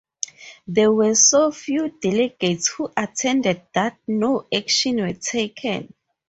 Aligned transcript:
There 0.65 0.91
were 0.91 1.13
so 1.13 1.51
few 1.51 1.89
delegates 1.91 2.69
who 2.69 2.91
attended 2.97 3.61
that 3.75 3.99
no 4.07 4.47
actions 4.51 4.99
were 4.99 5.13
taken. 5.13 5.93